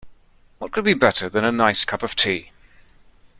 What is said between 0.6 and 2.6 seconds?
could be better than a nice cup of tea?